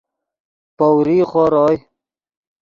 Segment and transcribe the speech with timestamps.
[0.77, 1.77] پؤریغ خور اوئے